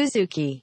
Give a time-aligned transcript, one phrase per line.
[0.00, 0.62] Suzuki.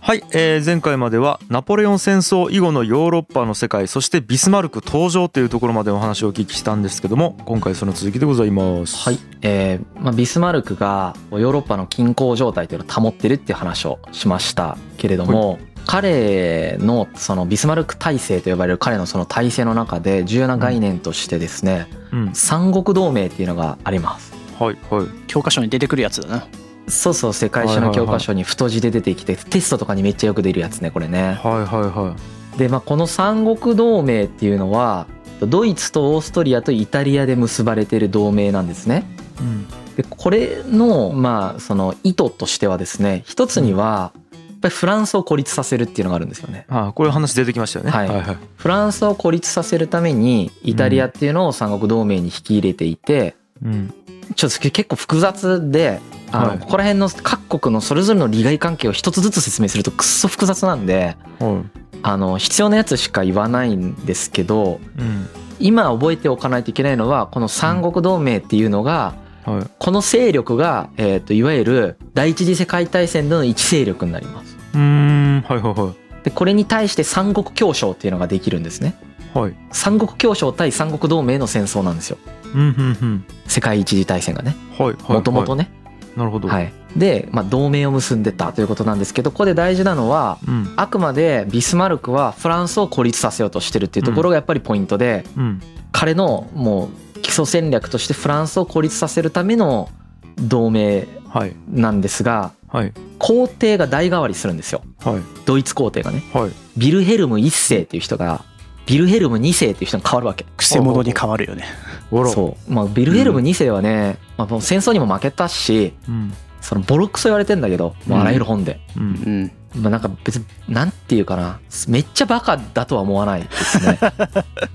[0.00, 8.96] はい、えー前回まではナポレオン戦争以後のヨーロッパの世界そしてビスマルク登場というところまでお話をお聞きしたんですけども今回その続きでございます。
[8.96, 22.34] はい、えーまあ、ビスマルクがヨーロッパの均衡状態というのを保ってるっていう話をしましたけれども、彼のそのビスマルク体制と呼ばれる彼のその体制の中で重要な概念としてですね、うん。
[22.34, 24.32] 三国同盟っていうのがあります。
[24.58, 25.06] はいはい。
[25.28, 26.46] 教科書に出てくるやつだな
[26.88, 31.38] そうそう世界史の教科書に太字で出てきてテストとかにめっちゃよく出るやつねこれね。
[31.42, 32.16] はいはいは
[32.56, 35.06] でまあこの三国同盟っていうのは
[35.40, 39.04] ドイツとオーストリアとイタリアで結ばれている同盟なんですね。
[39.40, 39.66] い、うん。
[39.96, 44.20] でこれのまあその意図としてはですね一つにはや
[44.56, 46.66] っぱりフランスを孤立させるっていうのがあるんですよね。
[46.68, 47.90] あこういう話出てきましたよね。
[47.90, 48.08] はい。
[48.08, 48.36] はいはい。
[48.56, 53.94] フランスを孤立させるためにイタリアっていうのを三国同盟に引き入れていてうん。
[54.34, 56.58] ちょっと結構複雑であのはい。
[56.58, 61.64] ここら辺の各国のそれぞれの利害関係を一つずつ説明するとくっそ複雑なんでは
[62.02, 65.28] あの必要なやつしか言わないんですけどいうん。
[65.60, 69.70] 今覚えておかないといけないのはこの三国同盟っていうのがはい。
[69.78, 74.56] この勢力が、えー、といわゆる第一次世界大戦での一勢力になります。
[74.74, 75.40] うーん。
[75.42, 78.94] はいはいはでこれに対して三国協商っていうのができるんですね。
[79.34, 79.54] いはい。
[79.70, 82.18] 三国協商対三国同盟の戦争なんですよ。
[82.54, 82.70] うんうんう
[83.04, 83.24] ん。
[83.46, 84.56] 世界一次大戦がね。
[84.78, 85.70] はいはいもともとね。
[86.16, 86.48] なるほど。
[86.48, 86.72] はい。
[86.96, 90.72] で、まあ、同盟を結んでたということなんですけどここで大事なのはうん。
[90.76, 95.60] あくまでビスマルクはフランスを孤立させようとしてるっていうところがやっぱりポイントで、うん。
[95.92, 99.88] 彼のもう基礎戦略としてフランスを孤立させるための
[100.36, 101.56] 同盟はい。
[101.68, 102.92] なんですがはい。
[103.18, 104.82] 皇帝が代替わりするんですよ。
[105.00, 105.22] はい。
[105.46, 106.22] ドイツ皇帝がね。
[106.34, 106.50] はい。
[106.76, 108.44] ビルヘルム1世っていう人が
[108.86, 110.44] ビルヘルム2世っていう人に変わるわけ。
[110.56, 111.64] くせ者に変わるよね。
[112.10, 116.32] そう、まあ、ビルヘルム2世はね、まあ、もう戦争にも負けたしうん。
[116.60, 119.02] そのボロクソ言われてんだけどもうあらゆる本で、うん。
[119.02, 123.98] うんまあ、なんか別になんていうかなめっちゃバカだとは思わないですね。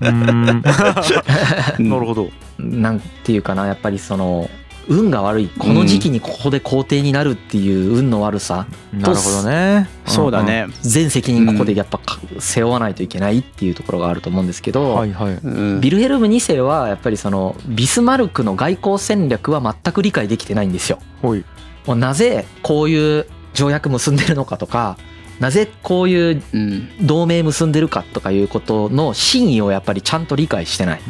[1.78, 2.28] なるほど。
[2.58, 4.50] なんていうかなやっぱりその
[4.88, 5.48] 運が悪い。
[5.58, 9.88] この時期にここで皇帝になるっていう運の悪さなるほどね。
[10.06, 10.66] そうだね。
[10.82, 15.34] 全責任ここでやっぱか背負わないといけないっていうところがあると思うんですけど、はいはい。
[15.34, 15.80] うん。
[15.80, 20.98] ビルヘルム2世はやっぱりそのビスマルクの外交戦略は全く理解できてないんですよ。
[21.22, 21.34] も
[21.94, 24.98] うなぜこういう条約結んでるのかとか
[25.40, 26.88] なぜこういううん。
[27.06, 31.00] 同盟結んでるかとかいうことの真意をやっぱりちゃんと理解してない。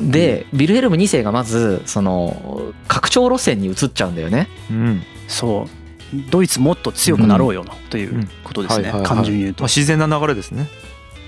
[0.00, 4.48] でビルヘルム2世がまずその拡張路線に移っちゃうんだよね。
[4.70, 4.76] うん。
[4.76, 6.30] うんそう。
[6.30, 9.08] ドイツもっと強くなろうよということですねはいはいはい。
[9.08, 9.62] 単純に言うと。
[9.62, 10.68] まあ自然な流れですね。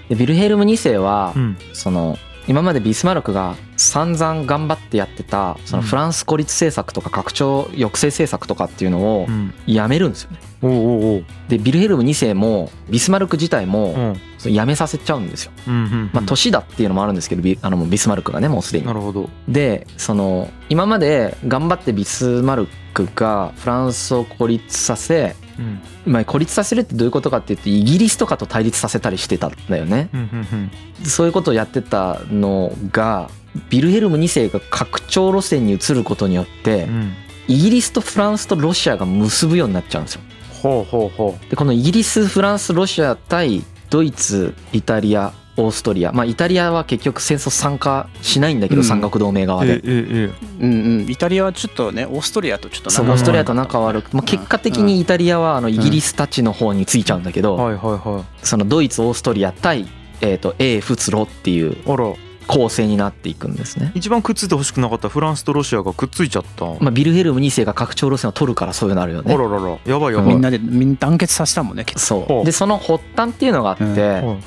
[0.08, 1.56] でビルヘルム2世はうん。
[1.72, 2.18] その
[2.48, 10.38] 今までビスマルクが散々頑張ってやってたそのフランス孤立政策とか拡張抑制政策とかっていうのをうんやめるんですよね。
[10.62, 14.16] おうおうおうでビルヘルム2世もビスマルク自体うも
[14.47, 15.53] やめさせちゃうんですよ。
[15.69, 18.94] うんうんまあ年だっていうのもあるんですけどビあのビスマルクがねもうすでにな。
[18.94, 30.08] るほどでその今まで頑張ってビスマルクがフランスを孤立させうんまあ孤立させるってどういうことかっていうとイギリスとかと対立させたりしてたんだよね。
[30.14, 30.70] うんうん
[31.04, 33.28] そういうことをやってたのが
[33.71, 36.94] ビルヘルム2世が拡張路線に移ることによってうん。
[36.97, 37.12] うん
[37.49, 40.21] イギリスとフランスとロシアが結ぶようになっちゃうんですよ。
[40.62, 46.12] ほうほうほでこのイギリスフランスロシア対ドイツイタリアオーストリア。
[46.12, 48.84] まあイタリアは結局戦争参加しないんだけど、うん。
[48.84, 49.77] 三国同盟側で。
[49.77, 50.31] うえええ
[50.61, 59.87] うんうんイタリアはちょっとねオーストリアとちょっとそうオーストリアと仲悪く、まあ、結果的にイタリアはあのイギリスたちの方についちゃうんだけど、はいはいはそのドイツオーストリア対、
[60.21, 62.12] えー、と英仏ロっていういあら
[62.46, 63.92] 構成になっていくんですね。
[63.94, 69.36] 一番くっついてほしくなかったフランスとロシアがくっついちゃった、まあ、ビルヘルム2世が拡張路線を取るからそういうのあるよあね。
[69.36, 70.28] らららやばいやばい。
[70.28, 72.42] みんなでみんな団結させたもんね結そほう。
[72.42, 74.26] うでその発端っていうのがあって、うん。
[74.28, 74.38] はい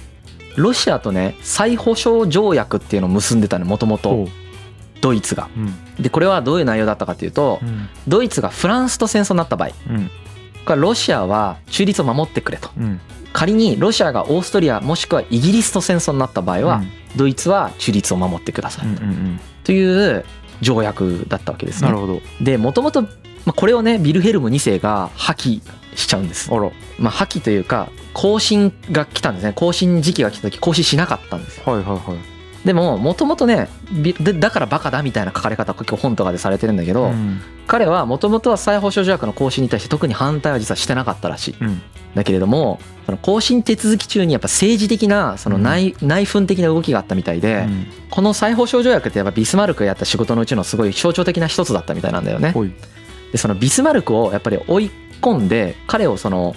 [0.56, 4.28] ロシアとね再保障条約っていうのを結んでたのもともとほ
[5.00, 5.48] ドイツが。
[5.56, 6.04] ううん。
[6.04, 7.88] でこれはどういう内容だったかというとうん。
[8.08, 9.70] ドイツがフランスと戦争になった場合。
[9.90, 10.82] うん。
[10.82, 12.70] ロシアは中立を守ってくれと。
[12.78, 13.00] うん。
[13.32, 18.88] 仮にロシアがオーストリアもしくはイギリスと戦争になった場合は、うんドイツは中立を守ってください、
[19.64, 20.26] という
[20.62, 22.08] 条約だったわけですねうんなる。
[22.08, 23.08] ほどでもともとま
[23.48, 25.62] あこれをねビルヘルム2世が破棄
[25.96, 26.54] しちゃうんです。
[26.54, 31.64] あらまあ、破棄というか更新が来たんですね更新時期が来た時更新しなかったんですよ。
[31.66, 32.39] はいはいはい
[32.70, 33.68] でももともとね
[34.22, 37.42] だからバカだみたいな書かれ方結構本とかでされてるんだけど、うん。
[37.66, 41.56] 彼はもともとは再保障条約の更新に対して特に反対は実はしてなかったらしい。
[41.60, 41.82] うん。
[42.14, 47.88] だけれどもその更新手続き中にやっぱ政治的なその内,、内紛的な動きがあったみたいで、うん。
[48.12, 52.54] この再保障条約ってやっぱビスマルクがやった仕事のうちのすごい象徴的な一つだったみたいなんだよね。
[53.32, 54.92] でそのビスマルクをやっぱり追い
[55.24, 56.56] 込んで彼をその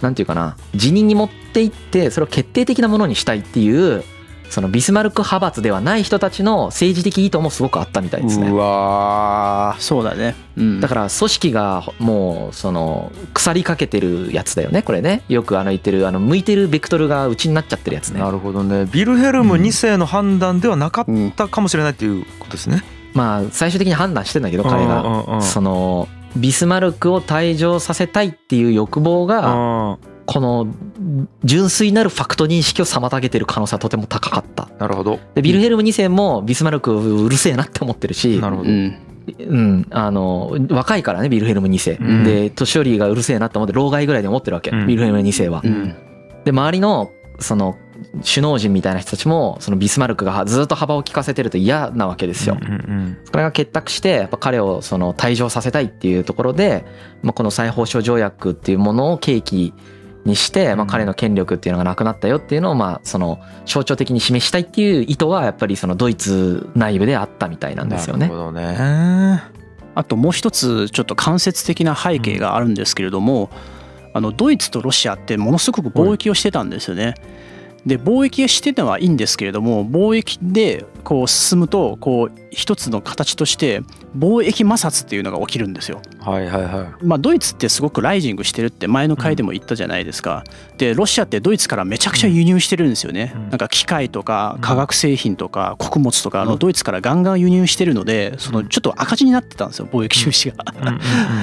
[0.00, 4.02] なんていうかな辞任に持っていってそれを決定的なものにしたいっていう
[4.50, 8.48] そのビスマルク派閥ではない人たちの政治的意図もすごくあったみたいですね。
[8.48, 8.56] う。
[8.56, 9.80] わー。
[9.80, 15.22] そうだね、うん、だから組織がもうその腐りかけてるやつだよねこれね。
[15.28, 18.20] よくあの言ってるあの向いてるベクトルがうちになっちゃってるやつね。
[18.20, 18.86] なるほどね。
[18.92, 21.06] ビルヘルム2世の判断ではなかっ
[21.36, 22.82] たかもしれないっていうことですね。
[23.14, 25.42] まあ最終的に判断してんだけど彼うんがうんうん。
[25.42, 29.98] そのビスマルクを退場させたいっていう欲望があ
[30.32, 30.68] この
[31.42, 34.68] 純粋なるファクト認識を妨げてる可能性はとても高かった。
[34.78, 35.18] なるほど。
[35.34, 36.94] でビルヘルム2世もビスマルク
[37.24, 38.38] うるせえなって思ってるし。
[38.38, 38.70] なるほど。
[38.70, 38.96] うん。
[39.40, 42.22] うん、あの若いからねビルヘルム2世、うん。
[42.22, 44.86] で年寄りがうるせえなって思って老害ぐらいで思ってるわけ、うん。
[44.86, 45.62] ビルヘルム2世は。
[45.64, 45.68] う。
[45.68, 45.96] ん。
[46.44, 47.10] で周りの
[47.40, 47.76] その
[48.24, 52.56] 首脳陣みたいな人たちもそのビスマルクがずっと幅を利かせてると嫌なわけですよ。
[52.60, 56.84] うんうんそれが結託してやっぱ彼をその退場させたいっていうところで、
[57.22, 59.74] まあ、この再放渉条約っていうものを契機
[60.24, 68.38] にして、まあ、うん彼の権力っていうのがなくなったよっていうのをまあその象徴的に示したいっていう意図はやっぱりそのドイツ内部であったみたいなんですよねなる。
[68.38, 69.42] ほどね
[69.94, 73.50] あともう一つちょっと間接的な背景があるんですけれども、
[74.14, 77.14] あのドイツとロシアってものすごく貿易をしてたんですよね。
[77.86, 83.82] で貿易してたのはいいんですけれども貿易でこう進むとこう一つの形として
[84.16, 86.00] 貿易摩擦っていうのが起きるんですよ。
[86.20, 90.44] はいはいはまあ、ドイツってすごくライジングしてるって前の回でも言ったじゃないですか。
[90.78, 93.32] でロシアってドイツからめちゃくちゃ輸入してるんですよね。
[93.34, 100.64] うんなんか機械とか化学製品とか穀物とかあのドイツからガンガン輸入してるのでそのちょっと赤字になってたんですよ貿易収支が。
[100.74, 101.00] いうんうんうん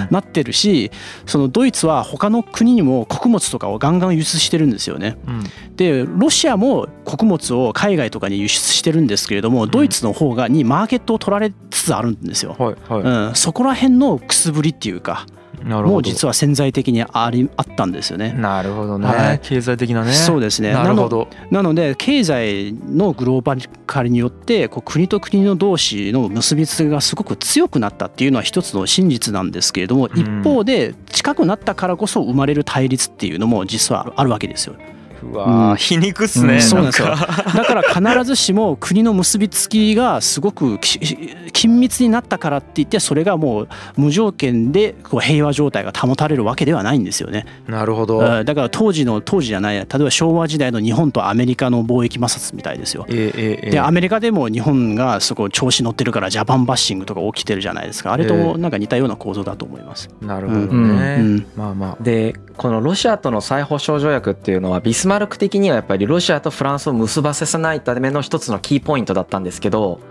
[0.12, 0.92] なってるし
[1.26, 5.18] そのドイツは他の国にも穀物とかをガンガン輸出してるんですよね。
[5.28, 5.44] うん
[5.78, 12.56] でロシアも穀物を海外とかに輸出してるんですけれどもドイツの方がにマーケットを取られつつあるんですよ。
[12.58, 15.26] はいはうん、そこら辺のくすぶりっていうか
[15.64, 18.34] もう実は潜在的にありあったんですよね。
[18.34, 19.48] なるほどはねい。
[19.48, 20.14] 経済的なね。
[20.14, 20.72] そうですね。
[20.72, 21.28] なるほど。
[21.50, 30.20] なので経済のグローバル化によってこう国と国の同士の結びつきがすごく強くなったっていうのは一つの真実なんですけれどもうん。
[30.20, 34.76] 一方で近くなったからこそ生まれる対立っていうのも実はあるわけですよ。
[35.24, 37.08] うわー皮肉っすねうんそうなんですよ。
[37.10, 37.54] か。
[37.54, 40.98] だから必ずしも国の結びつきがすごくき
[41.54, 43.68] 緊密になったからって言ってそれがもう
[43.98, 47.46] 無条件でこう平和状態が保たれるわけではないんですよね。
[47.68, 48.20] なるほど。
[48.20, 53.06] うんだから当時の当時じゃない例えば昭和時代の日本とアメリカの貿易摩擦みたいですよ。
[53.10, 58.14] ええええでアメリカでも日本がそこ調子乗ってるからジャパンバッシングとか起きてるじゃないですか。
[58.14, 60.10] あれえとなんか似たような構造だと思います。
[60.22, 61.46] なるほどうんねうん。
[61.56, 62.04] まあまあ。
[62.04, 70.02] でこのロシアとの再保障条約っていうのはビスマルク的にはやっぱりロシアとフランスを結ばせさないための一つのキーポイントだったんですけど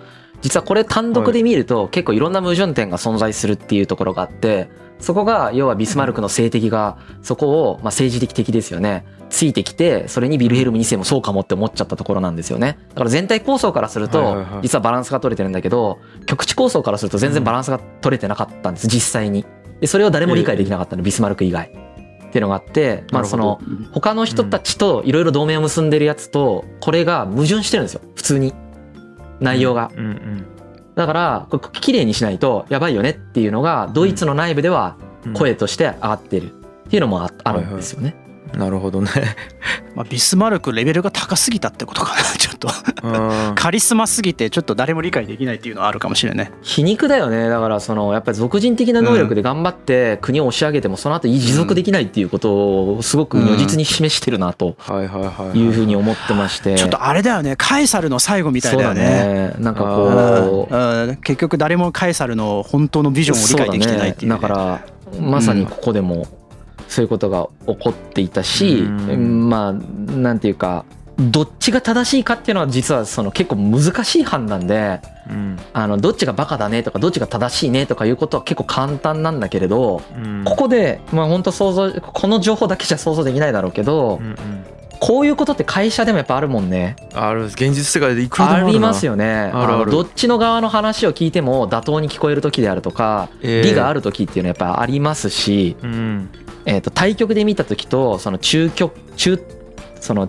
[0.43, 4.71] 実はこれ単独で見ると結構いろんな矛盾点が存在するっていうところがあって
[5.01, 9.05] そこが要はビスマルクの政敵がそこをまあ政治的敵ですよね。
[9.29, 12.79] ついてきてそれにビルヘルム2世もそうかもって思っちゃったところなんですよね。
[12.91, 19.45] だから全体構想からすると実はバランスが取れてるんだけど局地構想からすると全然バランスが取れてなかったんです実際に。
[19.81, 21.86] でそれを誰も理解できなかったのビスマルク以外
[22.37, 23.61] っていうのがあってまあその
[23.93, 28.03] 他の人たちといろいろ同盟を結んでるやつとこれが矛盾してるんですよ。
[28.15, 28.53] 普通に。
[29.41, 29.91] 内容が。
[29.97, 30.47] うんうん
[30.95, 34.97] だからこれ綺麗にしないとやばいよねっていうのがドイツの内部では
[35.27, 35.35] うん。
[35.35, 38.17] 声として上がってるっていうのもああるんですよね。
[38.57, 39.11] なるほどね。
[39.95, 42.23] まあ、ビスマルクレベルが高すぎたってことかな。
[42.39, 42.69] ちょっと。
[43.03, 43.55] うん。
[43.55, 46.51] カリスマすぎてちょっと誰も理解できないっていうのはあるかもしれない。
[46.63, 47.49] 皮肉だよね。
[47.49, 52.53] だからそのやっぱり俗人的な能力で頑張って国を押し上げてもその後持続できないっていうこと
[52.97, 54.75] をすごく如実に示してるなと。
[54.79, 56.77] はいはいはいいうふうに思ってまして。
[56.77, 57.57] ちょっとあれだよね。
[57.57, 59.05] カエサルの最後みたいだよね。
[59.05, 59.55] だね。
[59.59, 61.09] なんかこううん。
[61.09, 61.17] うん。
[61.17, 64.87] 結局誰もカエサルの本当のビジョンを理解できてないっていう,、ね、だから
[65.21, 66.27] まさにここでも
[66.89, 69.49] そういうことが起こっていたし、うん。
[69.49, 70.85] まあなんていうか
[71.19, 75.01] どっちが正しいかっていうのは実はその結構難しい判断で
[75.31, 75.59] うん。
[75.73, 80.45] あのどっちがバカだねとかどっちが正しいねとかいうことは結構簡単なんだけれどうん。
[80.45, 84.37] ここでまあ本当想像この情報だけじゃ想像できないだろうけどうんうん。
[84.99, 86.97] こういうことって会社でもやっぱあるもんね。
[87.13, 89.51] ある現実世界でいくらありますよね。
[89.53, 89.87] あるある。
[89.87, 93.63] のどっちの側の話を聞いても妥当に聞こえる時であるとかええ。
[93.63, 96.31] 理がある時っていうのはやっぱありますし、うん
[96.67, 99.39] えー、と対局で見た時とその中局中
[100.01, 100.29] その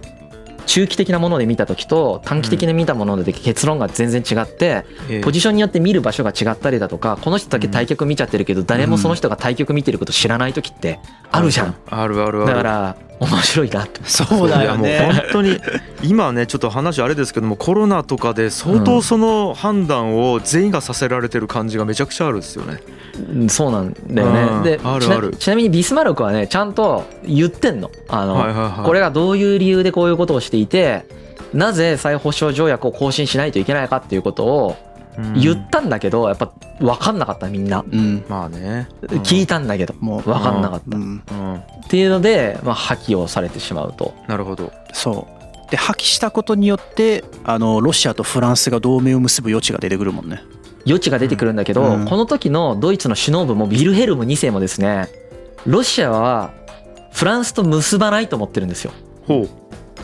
[0.68, 5.22] 中期的なもので見た時と短期的に見たもので結論が全然違ってええ。
[5.22, 11.00] ポジションによって見る場所が違ったりだとかこの人だけ対局見ちゃってるけど誰もその人が対局見てること知らない時って
[11.32, 11.76] あるじゃん。
[11.90, 12.48] あるあるある。
[12.48, 15.00] だから面白いなってそうだよね。
[15.02, 15.60] もう本当に。
[16.04, 22.80] 今ねちょっと話あれですけどもコロナとかで相当その判断を全員がさせられてる感じがめちゃくちゃあるんですよね。
[23.32, 25.36] うんそうなんだようんねでちなあるある。
[25.36, 27.90] ちなみにビスマルクはねちゃんと言ってんの。
[28.08, 28.86] あの、はいはいはい。
[28.86, 31.06] これがどういう理由でこういうことをしていて
[31.54, 34.87] なぜ再保障条約を更新しないといけないかっていうことをうん
[35.36, 37.84] 言ったんだけどやっぱ分かんなかったみんな。
[37.90, 38.24] うん。
[38.30, 38.88] まあね。
[39.02, 40.98] 聞いたんだけどもう分かんなかった。
[40.98, 41.24] っうん。
[41.32, 41.62] うん。
[41.90, 44.14] ていうので、まあ、破棄をされてしまうと。
[44.28, 44.72] なるほど。
[44.94, 45.28] そ
[45.68, 45.72] う。
[45.72, 50.42] で破棄したことによってあのロシアとフランスが同盟を結ぶ余地が出てくるもんね。
[50.86, 52.06] 余地が出てくるんだけど、うん。
[52.06, 55.10] この時のドイツの首脳部もビルヘルム2世もですね
[55.66, 56.52] ロシアは
[57.12, 58.92] フランスと結ばないと思ってるんですよ。
[59.26, 59.50] ほう。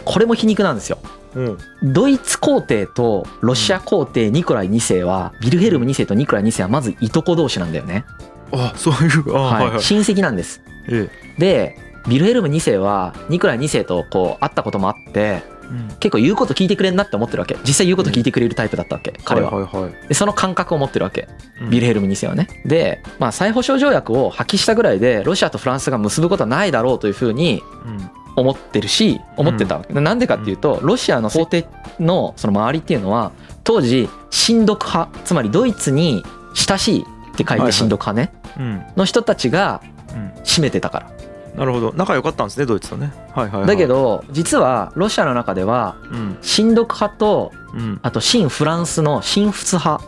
[0.06, 0.98] これも皮肉なんですよ。
[1.36, 1.58] うん。
[1.84, 8.06] ドイツ皇帝とロシア皇帝ニコライ2世はビルヘルム2世とニコライ2世はまずいとこ同士なんだよね、
[8.52, 9.70] あそういうあはい。
[9.72, 9.82] はい。
[9.82, 10.62] 親戚なんです。
[10.90, 15.54] えでビルヘルム2世はニコライ2世とこう会ったこともあってえ。
[16.00, 17.58] 結構言うこと聞いてくれんなって思ってるわけ。
[17.66, 19.14] 実際言うこと聞いてくれるタイプだったわけ。
[19.24, 19.50] 彼は。
[19.50, 20.08] はいはいはい。
[20.08, 21.28] でその感覚を持ってるわけ。
[21.70, 22.48] ビルヘヘルム2世はね。
[22.66, 28.23] でまあ再保障条約を破棄したぐらいでロシアとフランスが結ぶことはないだろうというふうにうん。
[28.36, 31.68] 思ってるし思ってたわけなんでかっていうとロシアの法廷
[32.00, 33.32] のその周りっていうのは
[33.64, 36.24] 当時親独派つまりドイツに
[36.56, 38.84] 親しいって書いて親独派ねうん。
[38.96, 39.82] の人たちが
[40.14, 40.32] うん。
[40.44, 41.10] 占めてたから
[41.56, 41.94] なるほど。
[41.96, 43.14] 仲良かったんですねドイツとね。
[43.36, 43.68] はいはいはい。
[43.68, 43.86] だけ。
[43.86, 46.38] ど実はロシアの中ではうん。
[46.42, 48.00] 親独派とうん。
[48.02, 50.04] あと親フランスの親仏派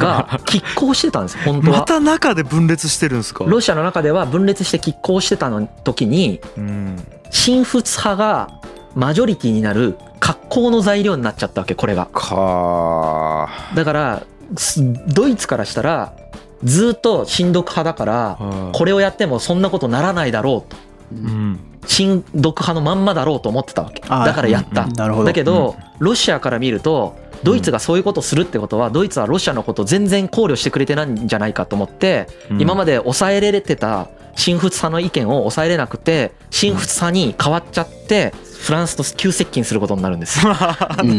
[0.00, 1.78] が 拮抗してたんですよ本当は。
[1.78, 3.44] また中で分裂してるんですか？
[3.46, 6.96] ロシアの中では分裂して拮抗してたの時にうん。
[7.44, 8.48] 親仏派が
[8.94, 12.06] マジョリティになる格好の材料になっちゃったわけこれが。
[12.06, 14.22] かだから
[14.56, 14.80] す
[15.12, 16.14] ドイツからしたら
[16.62, 18.70] ずっと親独派だからあ。
[18.72, 20.76] これをやってもそんなことならないだろうと
[21.10, 21.58] うん。
[21.84, 32.28] 親独派のまんまだろうと思ってたわけだからやったうんなるほどだけどロシアから見るとドイツがそういうことをするってことはドイツはロシアのことを全然考慮してくれてないんじゃないかと思って
[32.60, 32.92] 今まで。
[32.92, 40.44] で抑えられてた親仏派の意見を抑えれなくて親仏派に変わっちゃってフランスと急接近することになるんです。
[40.46, 40.52] な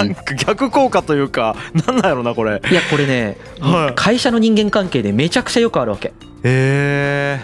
[0.06, 1.56] んか逆効果というか
[1.86, 2.62] なんなんやろなこれ。
[2.72, 3.94] いやこれねはい。
[3.96, 6.14] 会社の人間関係でめちゃくちゃよくあるわけ。
[6.44, 7.40] え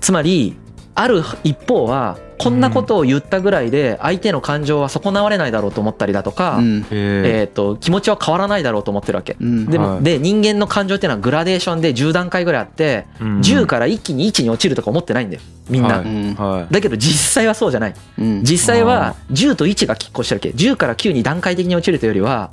[0.00, 0.56] つまり
[0.94, 6.64] ある一方はこんなことを言ったぐらいで相手の感情は損なわれないだろうと思ったりだとか、うん。
[6.82, 6.86] ー。
[6.90, 9.36] ええー、と気持ちは変わらないだろうと思ってるわけ。
[9.40, 9.66] うん。
[9.66, 10.02] でも、はい。
[10.02, 13.38] で人間の感情っていうのはグラデーションで10段階ぐらいあって、ー。
[13.38, 15.42] 10から一気に1に落ちるとか思ってないんだよ。
[15.70, 16.74] みんな、はい。
[16.74, 17.94] だけど実際はそうじゃない。
[18.18, 18.42] うん。
[18.42, 20.48] 実際は10と1が拮抗してるわけ。
[20.50, 22.50] 10から9に段階的に落ちるというよりは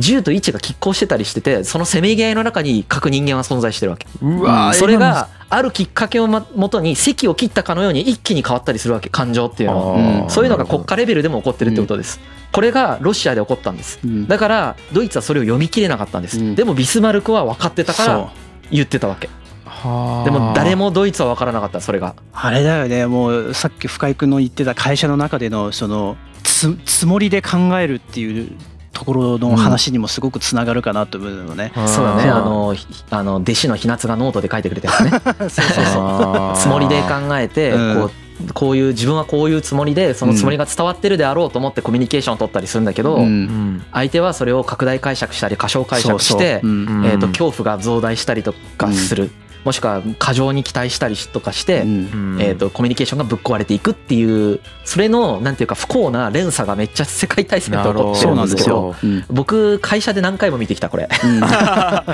[0.00, 4.06] 10と1が拮抗してたりしててそのせめぎ合いの中に各人間は存在してるわけ。
[4.22, 9.08] うわーそれがあるきっかけをもとに席を切ったかのように一気に変わったりするわけ。
[9.10, 10.30] 感情っていうのは。
[10.30, 12.20] そういうのが国家レベルでも起こってるってことです。
[12.52, 14.00] これがロシアで起こったんです。
[14.04, 14.26] うん。
[14.26, 16.38] だからドイツはそれを読み切れなかったんです。
[16.38, 16.54] うん。
[16.54, 18.32] でもビスマルクは分かってたから
[18.70, 19.28] 言ってたわけ。
[19.64, 20.24] はあ。
[20.24, 22.14] でも誰もドイツは分からなかったそれが。
[22.32, 23.06] あれだよね。
[23.06, 28.52] もうさっき深井君の言ってた会社の中でのそのつつもりで考えるっていう
[29.00, 31.72] ところの話にもすごくつながるかなと思うのね。
[31.86, 32.24] そうだね。
[32.28, 35.10] あのひあの弟子の日夏がノートで書いてくれたやつね。
[35.38, 36.58] そうそうそう。
[36.58, 37.94] つもりで考えてうん。
[37.94, 43.22] こうこういう自分はこういうつもりでそのつもりが伝わってるであろうと思ってコミュニケーションを取ったりするんだけどうん。
[43.22, 46.70] うん相手はそれを拡大解釈したり過小解釈してそうそう。
[46.70, 47.06] うん。
[47.06, 49.30] えーと恐怖が増大したりとかする
[49.64, 51.88] もしくは過剰に期待したりとかしてうん。
[51.90, 58.94] うんえー、とコミュニケーションがぶっ壊れていくっていうそれのなんていうか不幸な連鎖がめっちゃ世界大戦で起こってそうるなんんですけど。
[59.02, 61.08] うん僕会社で何回も見てきたこれ。
[61.24, 61.40] うん。
[61.40, 62.04] な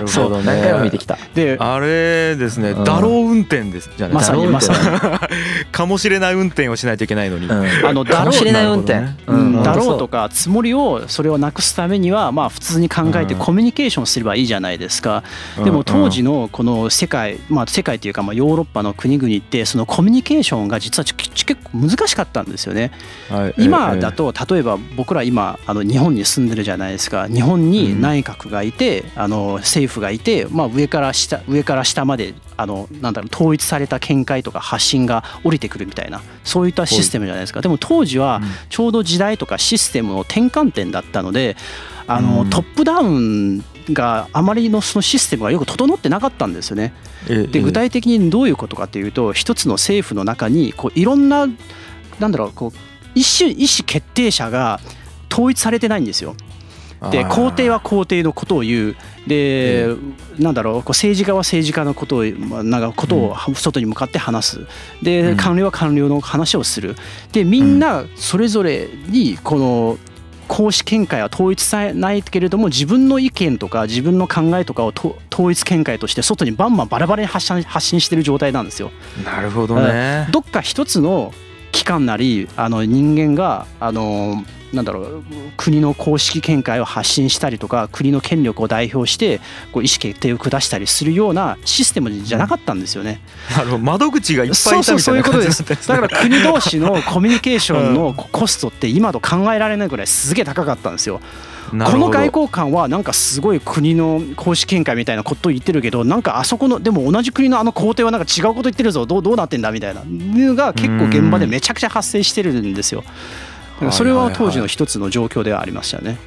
[0.00, 0.44] るほどね。
[0.44, 1.18] 何回も見てきた。
[1.34, 2.84] であれですね、うん。
[2.84, 3.90] だろう運転です。
[3.96, 4.14] じゃない。
[4.14, 4.78] まさにまさに
[5.70, 7.86] かもしれない運転をしないといけないのに、うん。
[7.86, 9.00] あのだろうかもしれない運転。
[9.00, 9.62] なるほうん。
[9.62, 13.40] だろうとかつもりをそれをなくすためにはまあ普通に考えてうん。
[13.40, 15.22] コミュニケーションすればいいじゃないですか。
[15.62, 22.92] でも当時のこの世界まあ世界というかまあヨーロッパの国々ってそのコミュニケーションが実は結構難しかったんですよね。
[23.30, 23.54] うんはい。
[23.58, 27.28] 今だと例えば僕ら今あの日本に住んでるじゃないですか。
[27.28, 37.60] 日本に内閣がいて、あの政府がいて、まあ、上から下上から下まであのなんだろう統一された見解とか発信が降りてくるみたいなそういったシステムじゃないですか。
[37.60, 41.56] でも当時はちょうど時代とかシステムの転換点だったので
[42.06, 42.50] あの、うん。
[42.50, 46.92] トップダウンがあまりのそのシステムがよく整ってなかったんですよね。
[47.28, 51.46] ええで具体的にどういうことかというと一つの政府の中にこういろんな
[52.18, 52.78] なんだろうこう
[53.14, 54.80] 意思意思決定者が
[55.30, 56.36] 統一されてないんですよ。
[57.10, 58.96] で皇帝は皇帝のことを言う。
[59.28, 59.86] で、
[60.38, 64.66] なんだろうこう政治家は政治家のことをまあなんかことを外に向かって話す。
[65.02, 66.96] で官僚は官僚の話をする。
[67.32, 69.98] でみんなそれぞれにこの
[70.48, 78.90] 公式見解は統一されないけれども自分の意見とか自分の考えとかをと統一見解として外にバンバンバラバラに発信発信してる状態なんですよ。
[79.24, 81.32] なるほどねどっか一つの
[81.70, 85.24] 機関なりあの人間があのなんだろう
[85.56, 89.38] 国の公式見解を発信したりとか国の権力を代表して
[89.72, 93.20] こう意思決定を下したりするようなシステムじゃなかったんですよね。
[93.50, 95.88] なるほど窓口がいっぱいそうそういたみたいうなそいうことで感じだったんす。
[95.88, 101.20] だから国同士の コミュニケーションのコストって今と考えられないぐらいすげえ高かったんですよ。
[101.70, 109.04] この外交官はなんかすごい国の公式見解みたいなことを言ってるけどなんかあそこのでも同じ国のあの皇帝はなんか違うこと言ってるぞ。
[109.06, 113.02] どうどうなってんだみたいなのが結構現場でめちゃくちゃ発生してるんですよ。
[113.02, 113.10] だ
[113.78, 116.18] からそれは当時の一つの状況ではありましたね。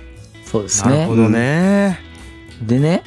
[0.46, 0.92] そうですね。
[0.92, 2.00] なるほどね。
[2.62, 3.04] でね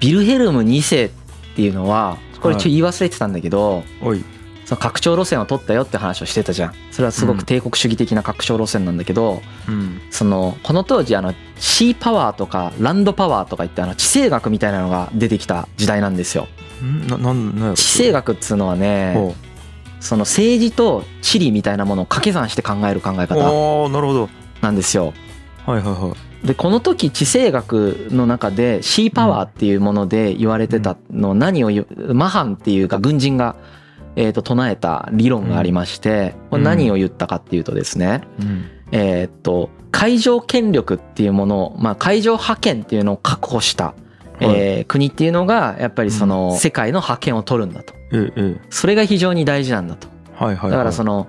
[0.00, 1.10] ビルヘルム2世っ
[1.56, 4.24] ていうのはこれちょっと言い忘れてたんだけど、おい。
[4.66, 6.74] その拡張路線を取ったよって話をしてたじゃん。
[6.90, 10.00] それはすごく帝国主義的な拡張路線なんだけど、うん。
[10.10, 16.48] そのこの当時あのシーパワーとかランドパワーとか言ってあの地政学みたいなのが出てきた時代なんですよ。
[16.82, 17.06] ん？
[17.06, 19.34] ななんなん地政学っつうのはねほ
[20.04, 24.28] その政治と地理みたいなものを掛け算して考える考えう方おーなるほど。
[24.60, 25.14] なんですよ。
[25.66, 26.46] はいはいはい。
[26.46, 33.56] でこの時地政学の中でシーパワーっていうもので言われてたのを何を言うマハンっていうか軍人が
[34.14, 38.64] えーと唱えた理論がありましてこれ何を言ったかっていうとですねうん。
[38.92, 43.94] えーっと海上権力っていうものをまあ海上覇権っていうのを確保した
[44.40, 47.94] えー国っていうのがやっぱりその世界の覇権を取るんだと。
[48.12, 48.32] ええ。
[48.36, 50.08] えそれが非常に大事なんだと。
[50.34, 50.70] はいはいはい。
[50.72, 51.28] だからその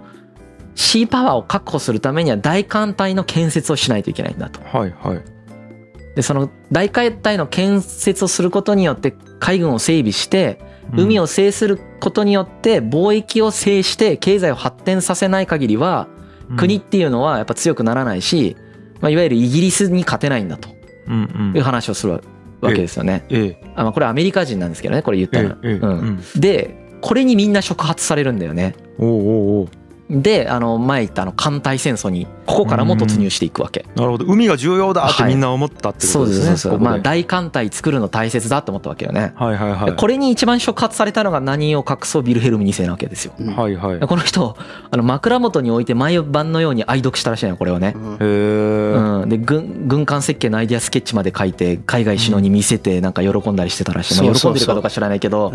[0.75, 4.59] シーパワーを確保するためには大艦隊の建設をしないといけないんだと。
[4.61, 5.21] はいはい。
[6.15, 10.59] でその大艦隊の建設をすることによって海軍を整備して
[10.93, 16.07] 海を制することによって貿易を制して経済を発展させない限りは
[16.57, 18.55] 国っていうのはやっぱ強くならないし、
[19.01, 20.69] まあ、いわゆるイギリスに勝てないんだと
[21.07, 21.57] うんうん。
[21.57, 22.21] いう話をする
[22.65, 23.23] わけですよね。
[23.29, 25.57] ええあまあこれアメリカ人なんですけどねこれ言ったえのは。
[25.63, 28.73] えええうんうんでこれにみんな触発されるんだよね。
[28.97, 29.67] おうおうおう
[30.09, 33.85] であの前言ったあの艦隊戦争にここからも突入していくわけ。
[33.95, 34.25] なるほど。
[34.25, 35.31] 海が重要だってはい。
[35.33, 36.51] みんな思ったってこそうとですね。
[36.51, 36.71] ですそう。
[36.73, 36.77] です。
[36.77, 36.85] ここで。
[36.85, 39.33] まあ大艦隊作るの大切だって思ったわけよね。
[39.35, 39.95] はいはいはい。
[39.95, 43.33] これに一番触発されたのが何を隠そうビルヘルム2世なわけですよ。
[43.39, 43.55] うん。
[43.55, 43.95] はいはい。
[43.95, 44.55] へこの人
[44.91, 47.93] あの枕元に置いて毎晩のように愛読したらしいのよこれをね。
[47.95, 48.17] うん。
[48.21, 48.25] え
[48.95, 55.51] うん、で軍軍艦設計のアイデアスケッチまで書いて海外首脳に見せてなんか喜んだりしてたらしい、まあ喜んでるかどうか知らないけど。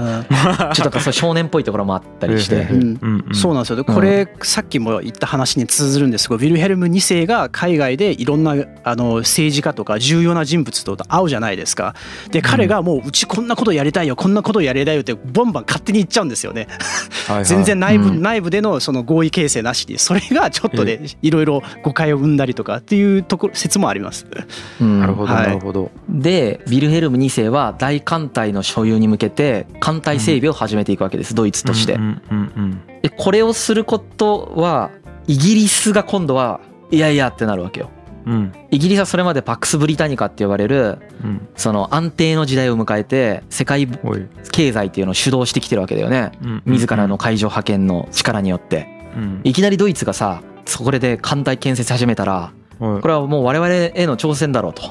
[0.74, 3.76] ちょっと少年っぽいところもあったりして、ええうんうんうんそうなんですよ。
[3.76, 11.94] でこれさっきも言った話に通ずるんですけどウィルヘルム2世が海外でいろんなあの政治家とか重要な人物と会うじゃないですか。
[12.30, 16.68] で彼がもううちこんなことやりたいよこんなことやりたいよってボンバン勝手に言っちゃうんですよね。
[17.44, 18.22] 全然内部うん。
[18.22, 19.80] 内部でのその合意形成なし。
[19.88, 24.26] にそれがちょっとねいろいろ誤解を生んだりとかっていうところ説もあります。
[24.80, 25.00] うん。
[25.00, 25.46] なるほどはい。
[25.48, 25.90] なるほど。
[26.08, 31.94] でビルヘルム2世は大艦隊の所有に向けて艦隊整備を始めていくわけですドイツとして。
[31.94, 34.90] うんうんうんでこれをすることは
[35.26, 36.60] イギリスが今度は
[36.90, 37.90] いやいやってなるわけよ。
[38.26, 38.34] うん。
[38.34, 41.48] うんイギリスはそれまでパックス・ブリタニカって呼ばれるうん。
[41.56, 43.88] その安定の時代を迎えて世界
[44.52, 46.32] 経済っていうのを主導してきてるわけだよね。
[46.42, 46.62] うん。
[46.66, 48.86] 自らの海上派遣の力によって。
[49.16, 49.40] うん。
[49.44, 53.00] いきなりドイツがさそこで艦隊建設始めたらはい。
[53.00, 54.82] これはもう我々への挑戦だろうと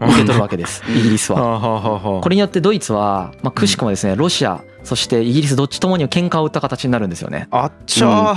[0.00, 0.82] 受け取るわけです。
[0.90, 2.20] イギリスは。
[2.22, 7.48] これによってドイツは、まあ、くしくもですねロシアそしてイギリスどっちともに喧嘩を売った形になるんですよね。
[7.50, 8.34] あっちゃ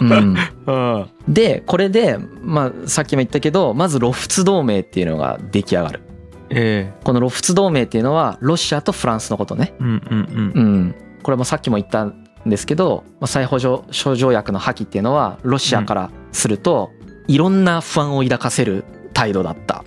[0.00, 1.10] うん、ー うん。
[1.28, 6.00] でこれで、まあ、さっきも言ったけどまずロフツ同盟っていうのが出来上がる。
[6.50, 9.74] えこのロフツ同盟っていうのはロシアとフランスのことね。
[9.80, 10.52] えうんうん。
[10.54, 16.90] うん、これもさっきも言ったんですけどまあ再補助諸条約の破棄っていうのはロシアからすると
[17.26, 19.84] いろんな不安を抱かせる態度だった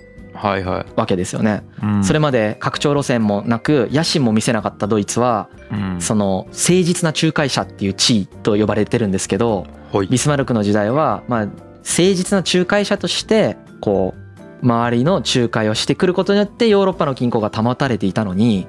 [0.96, 1.62] わけですよね。
[1.82, 2.04] うん。
[2.04, 6.00] それまで拡張路線もなく野心も見せなかったドイツはうん。
[6.00, 9.66] その誠実な仲介者っていう地位と呼ばれてるんですけど
[10.08, 18.66] ビスマルクの時代はまあ誠実な仲介者としてこう周りの仲介をしてくることによってヨーロッパの均衡が保たれていたのに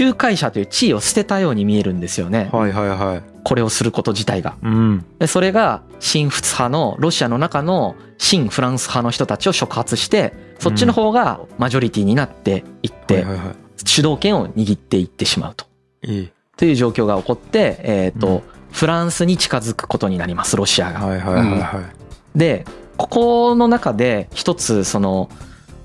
[0.00, 2.48] 仲介者という地位を捨てたように見えるんですよね。
[2.52, 4.56] はいはいはいこれをすること自体が。
[4.62, 5.06] うん。
[5.18, 13.24] でそれが新仏派のロシアの中の新フランス派の人たちを触発してそっちの方がマジョリティになっていって
[13.86, 15.64] 主導権を握っていってしまうと。
[16.58, 18.42] という状況が起こって、えーとうん。
[18.70, 21.06] フランスに近づくことになりますロシアが。
[21.06, 21.80] はいはいはいは
[22.34, 22.66] いで
[22.98, 25.30] ここの中で一つその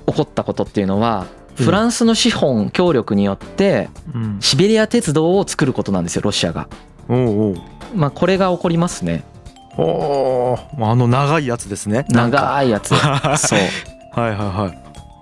[0.05, 1.65] 起起こったことっていうのはうん。
[1.65, 4.37] フランスの資本協力によってうん。
[4.41, 6.67] シベリア鉄道を作ることなんですよロシアが。
[7.09, 7.55] おうおう
[7.95, 9.23] まあこれが起こりますね。
[9.77, 10.85] おー。
[10.85, 12.05] あの長いやつですね。
[12.09, 12.89] 長いやつ。
[12.89, 12.95] そ
[13.55, 13.59] う。
[14.19, 14.73] はいはいは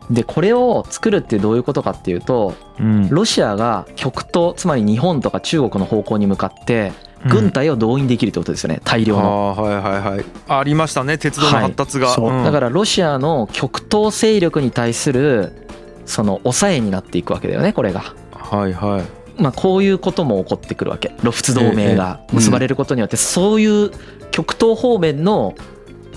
[0.09, 0.13] い。
[0.13, 3.09] でこれを作るってどういうことかっていうとうん。
[3.09, 6.91] ロシアが極東つまり日本とか中国の方向に向かって
[7.27, 8.81] 軍隊を動員できるってことですよね。
[8.83, 9.55] 大量の。
[9.57, 10.25] あーはいはいはい。
[10.47, 11.17] ありましたね。
[11.17, 12.15] 鉄道の発達が、はい。
[12.15, 12.43] そうん。
[12.43, 15.67] だからロシアの極東勢力に対する
[16.05, 18.03] その抑えになっていくわけだよねこれが。
[18.33, 21.15] はいはいまあこういうことも起こってくるわけ。
[21.23, 23.91] ロフツ同盟が結ばれることによってそういう
[24.31, 25.55] 極東方面の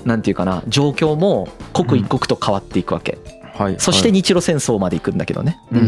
[0.05, 3.19] なんていうかな状況も刻一刻と変わっていくわけ。
[3.55, 5.79] はいそして日露戦争まで行くんだけどね、うん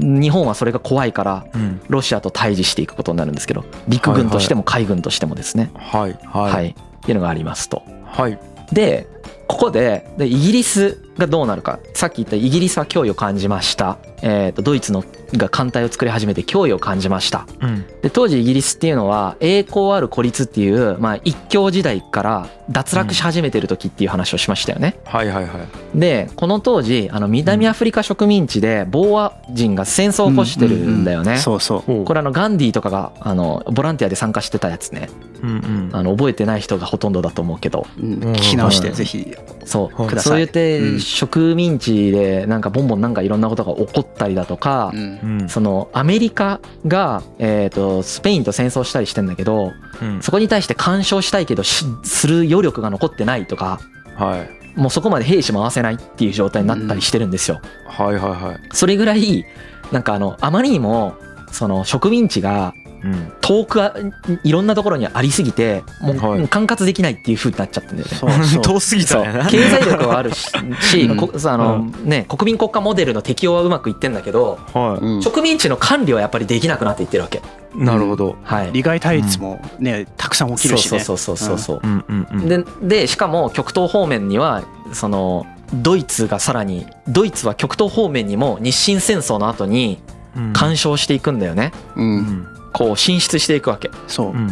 [0.00, 1.80] うん日本はそれが怖いからうん。
[1.88, 5.70] ロシアと対峙していくことになるんですけど陸軍としても海軍としてもですね。
[5.74, 6.68] はいは、はい。
[6.68, 6.70] い。
[6.70, 7.82] っていうのがありますと。
[8.04, 8.38] はい。
[8.72, 9.08] で
[9.48, 11.78] ここででイギリスがどうなるか。
[11.94, 17.46] さっき言ったイギリスは脅威を感じました、えー、とドイツのが艦隊を作り始めて脅威を感じました。
[17.60, 17.84] うん。
[18.02, 24.98] で当時イギリスっていうのは栄光ある孤立っていう、まあ、一強時代から脱落し始めてる時っていう話をしましたよね。
[25.04, 25.58] はいはいは
[25.94, 25.98] い。
[25.98, 31.38] でこの当時あの南アフリカ植民地でボーア人が戦争を起こしてるんだよね。
[31.38, 31.78] そうそう。
[31.80, 32.04] ほう。
[32.04, 35.08] これあのガンディとかがあのボランティアで参加してたやつね。
[35.42, 35.90] うんうん。
[35.92, 37.86] あの覚えてない人がほとんどだと思うけど。
[37.98, 38.14] うん。
[38.32, 39.34] 聞き直してぜひ。
[39.64, 40.00] そう。
[40.00, 40.08] はい。
[40.08, 40.30] ください。
[40.30, 45.40] そう言ってうん植民地でなんかボンボンなんかいろんなことが起こったりだとかうん。
[45.40, 50.20] うんそのアメリカがえーとスペインと戦争したりしてんだけどうん。
[50.20, 53.80] そこに対して干渉したいけどしする余力が残ってないとか
[54.16, 54.78] はい。
[54.78, 57.60] もうそこまで兵士回せないっていう状態になったりしてるんですよ。
[57.86, 58.58] はいはいはい。
[58.72, 59.46] それぐらい
[59.92, 61.14] なんかあのあまりにも
[61.52, 62.85] その植民地がうん
[63.40, 63.94] 遠くあ
[64.42, 66.48] いろんなところにありすぎてもうはい。
[66.48, 68.58] 管轄できないっていう風になっちゃったんだよね。
[68.62, 70.58] 遠すぎた経済力はあるしあ
[71.56, 75.22] のね国民国家モデルの適用はうまくいってんだけどはうん。
[75.22, 77.38] 植民地の管理はやっぱりできなくなっていってるわけ。
[77.74, 78.36] いなるほど。
[78.42, 78.70] はい。
[78.72, 81.00] 利害対立もねたくさん起きるしね。
[81.00, 81.58] そうそうそうそう。
[81.58, 81.80] そう。
[81.82, 81.86] う。
[81.86, 82.48] んうんうん。
[82.48, 82.64] で
[83.00, 89.98] でしかも極東方面にはそのドイツがさらにドイツは極東方面にも日清戦争の後に
[90.36, 90.52] うん。
[90.52, 91.72] 干渉していくんだよね。
[91.96, 93.90] ううんんこう進出していくわけ。
[94.06, 94.30] そう。
[94.30, 94.50] うん。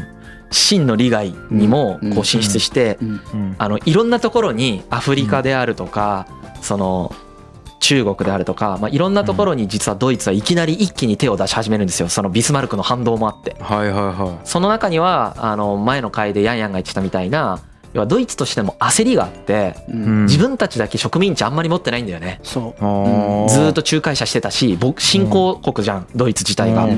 [0.50, 3.08] 清の利害にもこう進出してうん。
[3.08, 3.56] うん。
[3.58, 6.26] あのいろんなところにアフリカであるとか
[6.62, 7.14] その
[7.80, 12.08] 中国であるとか、まあ、いろんなところに実はドイツはいきなり一気に手を出し始めるんですよ。
[12.08, 13.56] そのビスマルクの反動もあって。
[13.60, 17.60] はいはいはその中にはあの前の回でヤンヤンが言ってたみたいな
[17.94, 22.40] 要はドイツとしても焦りがあって自分たちだけ植民地あんまり持ってないんだよね。
[22.42, 22.84] そう。
[22.84, 23.48] あー。
[23.48, 26.88] ずーっと仲介者してたし僕新興国じゃんドイツ自体が。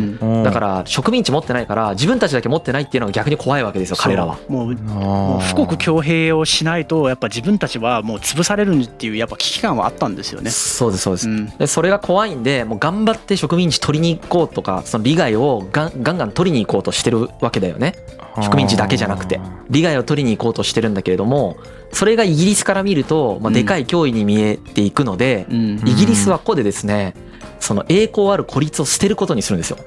[0.43, 4.39] だから植民地持ってないから自分たちだけ持ってないっていうのが逆に怖いわけですよ彼らは。
[4.49, 10.51] もうもう富国強兵をしないとやっぱ自分たちはもう潰されるっていうやっぱ危機感はあったんですよね。
[10.51, 11.29] そうですそうです。
[11.29, 11.47] うん。
[11.59, 17.95] でそれが怖いんでもう頑張って植民地取りに行こうとかその利害をガンガンガン取りに行こうとしてるわけだよね。
[18.43, 19.41] 植民地だけじゃなくて。
[19.69, 21.57] 利害を取りに行こうとしてるんだけれども
[21.93, 23.55] それがイギリスから見ると、まあ、うん。
[23.55, 25.79] でかい脅威に見えていくので、うん。
[25.87, 27.15] イギリスはここでですね
[27.61, 29.79] その栄光ある孤立を捨てることにするんですよ。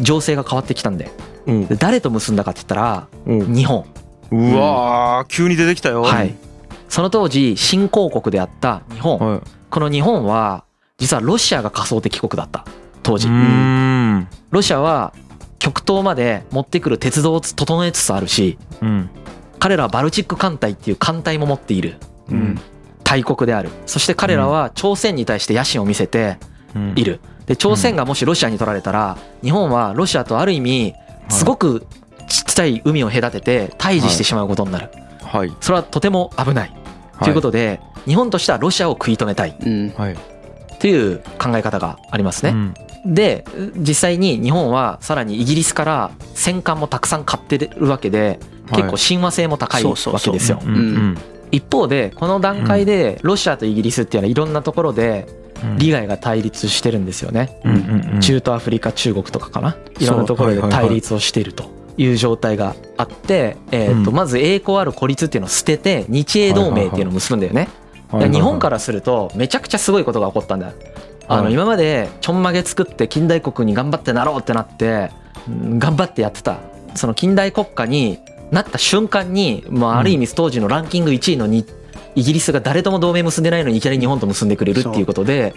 [0.00, 1.10] 情勢が変わってきたんで。
[1.46, 3.84] で誰と結んだかって言ったら日本。
[4.30, 6.02] うわー急に出てきたよ。
[6.02, 6.34] はい。
[6.88, 9.18] その当時新興国であった日本。
[9.18, 9.40] はい。
[9.70, 10.64] この日本は
[10.98, 12.64] 実はロシアが仮想敵国だった。
[13.02, 13.28] 当時。
[14.50, 15.12] ロシアは
[15.64, 19.10] 極東まで持ってくる鉄道を整えつつあるしうん
[19.64, 21.96] 彼らはバルチック艦隊っていう艦隊も持っている
[22.28, 22.60] うん
[23.02, 23.70] 大国である。
[23.86, 26.36] そして彼らは朝鮮に対して野心を見せて
[26.76, 26.92] うん。
[26.96, 27.20] いる。
[27.46, 30.94] で朝鮮がもしロシアに取られたら日本はロシアとある意味
[31.30, 31.86] すごく
[32.28, 34.90] ちっちゃい海を隔てて対峙してしまうことになる。
[35.22, 35.52] はい。
[35.62, 36.76] それはとても危ない。
[37.22, 39.56] ということで日本としてはロシアを食い止めたい。
[39.58, 39.88] うん。
[39.96, 40.12] はい。
[40.12, 40.16] っ
[40.78, 42.50] ていう考え方がありますね。
[42.50, 43.14] うん。
[43.14, 43.46] で
[43.78, 50.60] 実際に日本はさらにイギリスから戦艦もたくさん買ってるわけで結構親和性も高いわけですよ。
[51.50, 55.26] 一方でこの段階でロシアとイギリスっていうのはいろんなところで
[55.62, 55.76] うん。
[55.78, 57.60] 利害が対立してるんですよね。
[58.20, 59.76] 中東アフリカ中国とかかな？
[60.00, 64.16] いろんなところで対立をしているという状態があって、えーとうん。
[64.16, 67.68] まず栄光ある孤立っていうのを捨てて日英同盟っていうのを結ぶんだよね。
[68.10, 70.66] 日本からするとめちゃくちゃすごいことが起こったんだ。
[70.66, 70.72] よ。
[71.28, 75.10] あのはい今までちょんまげ作って近代国に頑張ってなろうってなって
[75.48, 76.58] うん頑張ってやってた。
[76.94, 78.18] その近代国家に
[78.50, 81.66] なった瞬間に、まあ、ある意味当時のランキング1位のに
[82.16, 85.54] イギリスが誰とも同盟結んでないのにいきなり日本と結んでくれるっていうことで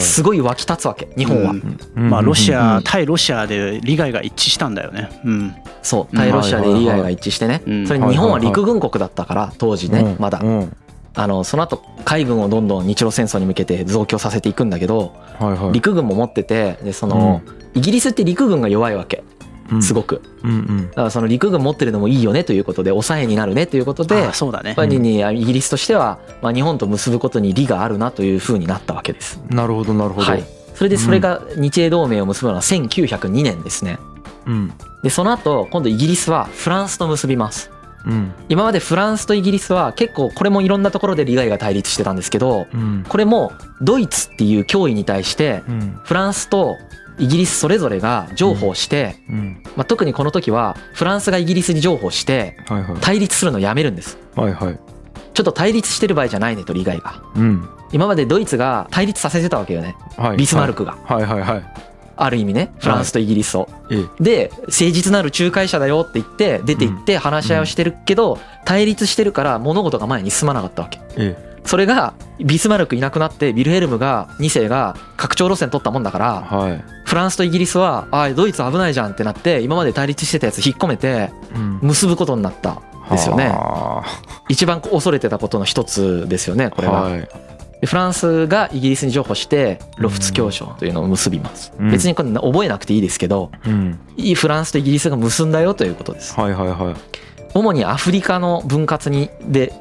[0.00, 1.54] すごい湧き立つわけ日本は。
[1.94, 2.58] まあロシうん。
[2.58, 5.08] ア対ロシアで利害が一致したんだよね。
[5.24, 5.54] うん。
[5.82, 6.16] そう。
[6.16, 7.62] 対ロシアで利害が一致してね。
[7.66, 7.86] うん。
[7.86, 10.40] それ日本は陸軍国だったから当時ねまだ。
[10.42, 10.76] うん。
[11.16, 15.72] あのその後海軍をどんどん日露戦争に向けて増強させていくんだけどはいはい。
[15.72, 17.40] 陸軍も持っててでその
[17.74, 19.22] イギリスって陸軍が弱いわけ
[19.80, 20.22] すごく。
[20.42, 20.88] うんうん。
[20.88, 24.70] だからその陸軍持ってるのもいいよねということで抑えになるねということであそうだね。
[24.70, 29.40] やっぱりにイギリスとしてはまあ日本と結ぶことに利があるなというふうになったわけです。
[29.48, 30.26] なるほどなるほど。
[30.26, 33.98] はい、それでそれが日英同盟を結ぶのは1902年ですね。
[34.46, 34.72] うん。
[35.02, 37.70] でその後今度イギリスはフランスと結びます。
[38.06, 38.32] うん。
[38.48, 43.04] 今までフランスとイギリスは結構これもいろんなところで利害が対立してたんですけどうん。
[43.08, 46.00] これもドイツっていう脅威に対してうん。
[46.02, 46.76] フランスと
[47.18, 49.62] イギリスそれぞれが譲歩して、うん。
[49.76, 52.96] まあ、特にこの時はフランスがイギリスに譲歩してはいはい。
[53.00, 54.18] 対立するのをやめるんです。
[54.34, 54.78] はいはい。
[55.32, 57.22] ちょっと対立してる場合じゃないねと利害が。
[57.36, 57.68] うん。
[57.92, 59.96] 今までドイツが対立させてたわけよね。
[60.16, 60.36] はい。
[60.36, 60.96] ビスマルクが。
[61.04, 61.64] はいはいはい。
[62.16, 63.68] ある意味ねフランスとイギリスを。
[63.90, 64.22] ええ。
[64.22, 71.00] で誠実なる仲介者だよって言って出て行って話し合いをしてるけど対立してるから物事が前に進まなかったわけ。
[71.16, 76.84] えそれがビスマルクいなくなってビルヘルムが2世が拡張路線取ったもんだからえはい。
[77.04, 81.78] フランスとイギリスはあドイツ危ないじゃんってなって今まで対立してたやつ引っ込めてうん。
[81.82, 83.48] 結ぶことになったですよね。
[83.48, 84.04] は
[84.48, 87.02] 一番恐れてたことの一つですよねこれは。
[87.02, 87.28] はい。
[87.80, 91.72] でフランスがイギリスに譲歩してロフツ協商というのを結びます。
[91.78, 91.90] うん。
[91.90, 93.98] 別にこれ覚えなくていいですけどうん。
[94.16, 96.38] いいフランスとイギリスが結んだよということです。
[96.38, 96.94] はいはいはい。
[97.54, 99.72] 主にアフリカの分割にで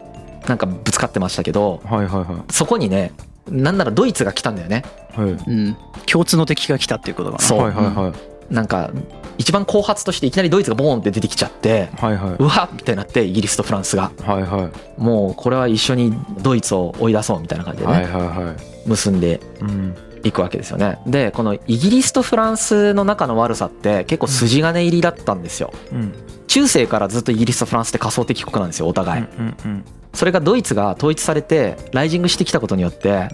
[0.47, 3.13] なんかぶつかってましたけどはいはいはそこにね
[3.49, 4.84] なんならドイツが来たんだよね。
[5.17, 5.32] いはい。
[5.32, 5.77] うん。
[6.06, 7.43] 共通の敵が来たっていうことかな。
[7.43, 7.60] そう。
[7.60, 8.53] はいはいはい。
[8.53, 8.91] なんか
[9.38, 12.36] 一番後発としていきなりドイツがボーンって出てきちゃってはいはい。
[12.39, 14.12] うわっみたいになってイギリスとフランスが。
[14.21, 15.01] はいはい。
[15.01, 18.89] もうこれは一緒にドイツを追い出そうみたいな感じではいねはいはい。
[18.89, 19.41] 結んで。
[19.60, 20.99] うんいくわけですよね。
[21.05, 25.73] でこのイギリスとフランスの中の悪さって結構筋金入りだったんですよ。
[25.91, 26.13] うん。
[26.47, 29.23] 中世からずっとイギリスとフランスって仮想敵国なんですよお互い。
[29.23, 33.29] うんうんそれがドイツが統一されてライジングしてきたことによって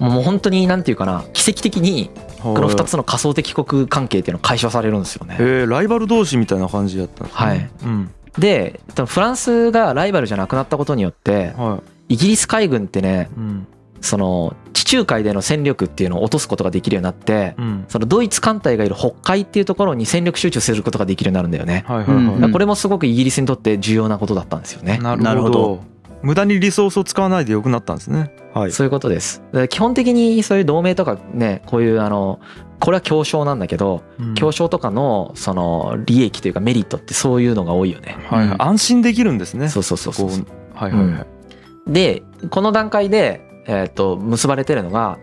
[0.00, 0.12] うん。
[0.12, 5.36] もう本当になんていうかな奇跡的にここの2つの仮想敵国関係っていうのが解消されるんですよね。
[5.38, 7.70] えー、ライバル同士みたいな感じだったんですねはい。
[7.84, 8.10] うん。
[8.38, 12.14] でフランスがライバルじゃなくなったことによってはい。
[12.14, 13.66] イギリス海軍ってねうん
[14.04, 17.84] その地中海での戦力っていうのを落とすことができるようになってうん。
[17.88, 21.84] そのドイツ艦隊がいる北海っていうところに戦力集中することができるようになるんだよね。
[21.86, 24.98] はいはいはい、うんだからこれもすごくイギリスにとって重要なことだったんですよね。
[24.98, 25.24] なるほど。
[25.24, 25.80] なるほど。
[26.22, 28.34] 無駄にリソースを使わないでよくなったんですね。
[28.52, 28.72] はい。
[28.72, 29.42] そういうことです。
[29.70, 32.40] 基本的にそういう同盟とかねこういうあの
[32.80, 34.34] これは協商なんだけどうん。
[34.34, 38.18] 協商とかのその利益というかメリットってそういうのが多いよね。
[38.28, 39.70] はいはい、安心できるんですね。
[39.70, 40.34] そうそうそうそうこ
[40.74, 41.26] はいはいはい、
[41.86, 45.18] でこの段階で、えー、と結ばれてるのが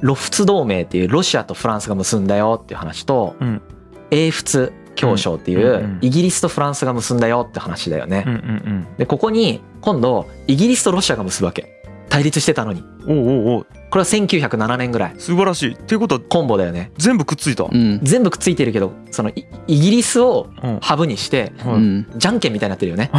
[0.00, 3.62] ロフツ同盟っていうロシアとフランスが結んだよっていう話と、うん。
[4.10, 5.98] 英仏協商っていうんうんううん。
[6.00, 8.24] イギリスとフランスが結んだよって話だよね。
[8.26, 11.76] うんうんでここに今度イギリスとロシアが結ぶわけ。
[12.08, 12.82] 対立してたのに。
[13.06, 13.66] うんおうおうおう。
[13.90, 15.14] これは1907年ぐらい。
[15.18, 15.72] 素晴らしい。
[15.74, 16.90] っていうことはコンボだよね。
[16.98, 18.00] 全部くっついた、うん。
[18.02, 20.80] 全部くっついてるけどそのイイギリスをうん。
[20.80, 22.06] ハブにしてはいうん。
[22.16, 23.10] じゃんけんみたいになってるよね。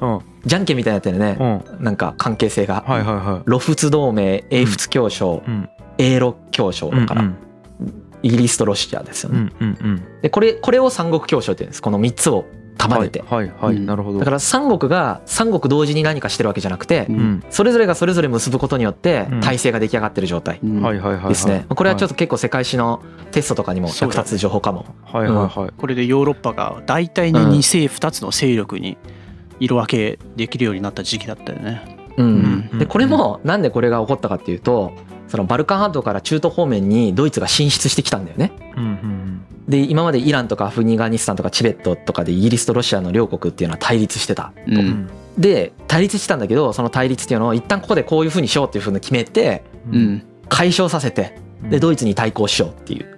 [0.00, 1.36] うん じゃんけんみたいになってるね。
[1.40, 1.84] うん。
[1.84, 2.84] なんか関係性が。
[2.86, 3.42] はいはいはい。
[3.44, 5.68] ロフツ同盟英仏協商うん。
[5.98, 7.22] 英ロ協商だから。
[7.22, 7.36] うん
[8.24, 9.52] イギリスとロシアですよね。
[9.60, 10.02] うんうんうん。
[10.22, 11.82] でこれこれを三国協商って言うんです。
[11.82, 12.46] この3つを
[12.78, 13.86] 束ねて、はいはいはい、うん。
[13.86, 14.18] なるほど。
[14.18, 17.16] だから三国が三国同時に何かしてるわけじゃなくて、うん。
[17.16, 17.44] うん。
[17.50, 19.40] それぞれがそれぞれ結ぶことによってうん。
[19.40, 20.58] 体制が出来上がってる状態。
[20.64, 20.80] うん。
[20.80, 21.28] はいはいはいはい。
[21.28, 25.70] ですね、これはちょっとと結構世界史のテストとかにも役立つ情報かも、はいはいはい。
[25.76, 27.50] これでヨーロッパが大体にうん。
[27.50, 28.96] 2勢2つの勢力に
[29.60, 31.96] 色分けできるようになった時期だったよね。
[32.16, 32.70] うん。
[32.72, 32.78] うん。
[32.78, 34.92] でこれもなんでこれが起こったかっていうと
[35.28, 38.52] そのバルカン半島から中東方面にドイツが進出してきたんだよね。
[39.68, 44.78] で今までイランとかアフガニスタンとかチベットとかでイギリスとロシアの両国っていうのは対立してたううん。
[44.86, 50.02] んで対立してたんだけどその対立っていうのを一旦ここでこういうふうにしようっていうふうに決めてううん。
[50.16, 51.38] ん解消させて
[51.70, 53.16] でドイツに対抗しようっていう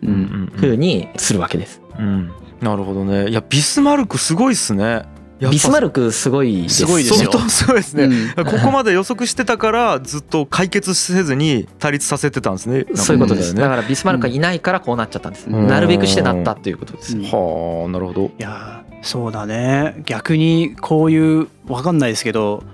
[0.55, 1.83] ふうにするわけです。
[1.99, 2.31] うん。
[2.61, 3.29] なるほどね。
[3.29, 5.03] いやビスマルクすごいっすね
[5.39, 7.31] ビスマルクすごいですすごいですよ。
[7.31, 8.05] 相当すごいですね、
[8.37, 8.45] うん。
[8.45, 12.87] ここまで予測してたからずっと解決せずに対立させてたんですね。
[12.97, 13.61] そういうことです、ね。
[13.61, 15.67] だからビスマルクがいないからこうなっちゃったんです、うん。
[15.67, 17.23] なるべくしてなったということです、うん。
[17.25, 18.23] はあなるほど。
[18.23, 20.03] いやーそうだね。
[20.07, 22.65] 逆にこういうわかんないですけど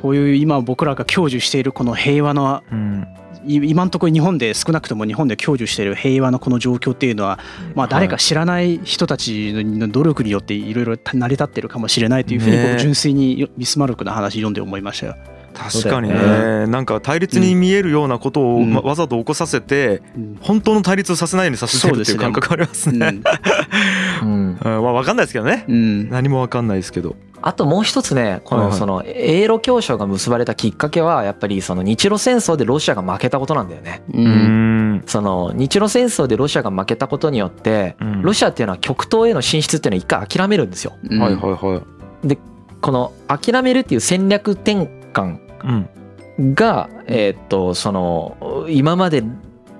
[0.00, 3.06] こういう今僕らが享受しているこの平和なうん。
[3.08, 7.38] い今のところ日本で少なくとも日本で享受している平和なこの状況っていうのは
[7.74, 12.70] まあ誰か知らない人たちの努力によっていろいろ成り立ってるかもしれないというふうにね。
[12.72, 15.16] 僕純粋にビスマルクの話読んで思いましたよ。
[15.54, 16.66] 確かにね。
[16.66, 20.38] なんか対立に見えるようなことをわざと起こさせてうん。
[20.40, 23.20] 本当の対立をさせないようにさせてるっていう感覚ありますね。
[24.76, 24.82] うん。
[24.82, 25.64] まあ分かんないですけどね。
[25.68, 26.08] うん。
[26.10, 27.16] 何も分かんないですけど。
[27.42, 34.02] あともう一つねこのその英ロ協商が結ばれたきっかけはやっぱりその日露戦争でロシアが負けたことなんだよね。
[34.12, 34.94] ううん。
[34.96, 38.22] んその日露戦争でロシアが負けたことによってうん。
[38.22, 40.94] ロシアっていうのは極東への進出っていうのを一回諦めるんですよ。
[41.08, 41.20] うん。
[41.20, 41.82] はいはいは
[42.32, 42.38] い。
[42.80, 45.38] この諦めるっていう戦略転換
[46.38, 46.54] うん。
[46.54, 49.22] がえーっとその今まで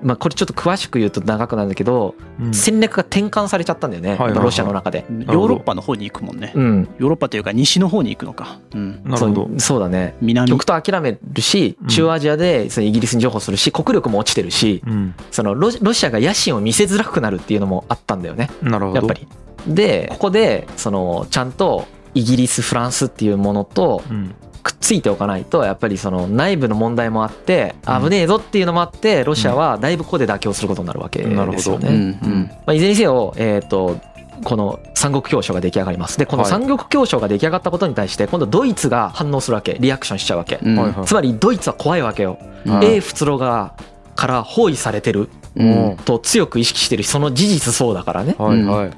[0.03, 2.55] まあこれちょっと詳しく言うと長くなるんだけどうん。
[2.55, 4.45] 戦略が転換されちゃったんだよねはいはいはい。
[4.45, 5.05] ロシアの中で。
[5.09, 6.53] ヨーロッパの方に行くもんね。
[6.55, 8.61] うん、ヨーロッパというか西の方に行くのか。
[8.75, 9.03] うん。
[9.05, 9.35] なるほど。
[9.47, 10.17] そうそうだね。
[10.21, 10.49] 南。
[10.49, 11.89] 極東諦めるしうん。
[11.89, 15.15] 中央アジアでそのイギリスに譲歩するし国力も落ちてるしうん。
[15.31, 18.51] そのロロシアが野心を見せづらくなるっていうのもあったんだよね。
[18.63, 18.97] なるほど。
[18.99, 19.27] やっぱり。
[19.67, 24.35] でここでそのちゃんとイギリスフランスっていうものとうん
[24.67, 28.03] くっついておかないとやっぱりその内部の問題もあってうん。
[28.05, 31.77] 危ねえぞっていうのもあってロシアはだいぶここで妥協することになるわけですよなるほど。
[31.77, 32.21] うんね。
[32.23, 34.01] うんまあ、いずれにせよえっと
[34.45, 36.19] この三国協商が出来上がります。
[36.19, 40.59] でこのはい三国協商が出来上がったことに対して今度ドイツが反応するわけリアクションしちゃうわけ。
[41.05, 42.39] つまりドイツは怖いわけよ。
[42.67, 42.85] うん。
[42.85, 43.75] 英仏露が
[44.15, 48.35] から包囲されてるうんと強く意識してるその事実そうだからね。
[48.39, 48.91] はいはい。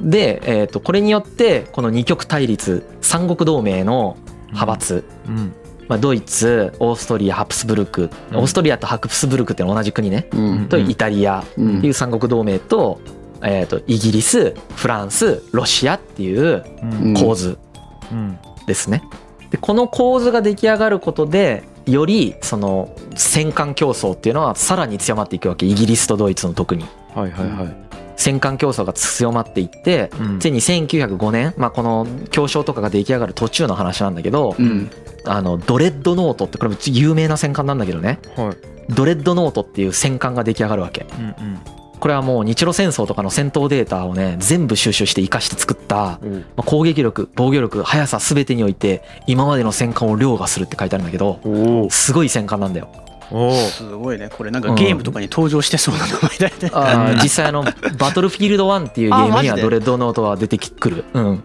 [0.00, 4.16] で、えー、とこれによってこの二極対立三国同盟の
[4.52, 5.52] 派閥、うん。
[5.88, 8.10] まあ、ドイツオーストリアハプスブルク。
[8.30, 8.36] うん。
[8.38, 10.68] オーストリアとハプスブルクっていうのは同じ国ね、うん。
[10.68, 11.40] とイタリア。
[11.40, 13.00] うっていうん三国同盟と,、
[13.42, 17.14] えー、とイギリスフランスロシアっていううん。
[17.14, 17.58] 構図
[18.12, 18.38] うん。
[18.66, 19.02] ですね。
[19.50, 25.66] でこの構図が出来上がることでよりその戦艦競争っていうのはさらに強まっていくわけ。
[25.66, 26.84] イギリスとドイツの特に。
[27.14, 27.89] はいはいはい
[28.20, 30.38] 戦艦競争が強まっていってうん。
[30.40, 34.90] ついに1905年、まあ、この協商とかが出来上がる途中の話なんだけど、うん。
[35.24, 38.18] あのドレッドノートってこれ有名な戦艦なんだけどね。
[38.36, 38.94] はい。
[38.94, 41.06] ドレッドノートっていう戦艦が出来上がるわけ。
[41.18, 41.58] うんうん。
[42.00, 46.20] これはもう日露戦争とかの戦闘データをね全部収集して生かして作った、ま
[46.56, 52.88] あ攻撃力防御力速さ全てにおいて今までの戦艦を凌駕するって書いてあるんだけどすごい戦艦なんだよ
[53.70, 54.28] すごいね。
[54.28, 56.70] これなんかゲームとかに登場してそうな名前だよね。
[56.72, 57.20] あー。
[57.22, 57.64] 実際あの
[57.98, 61.42] バトルフィールド1っていうゲームにはドレッドノートは出てくる、うん、